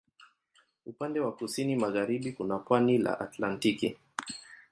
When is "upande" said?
0.85-1.19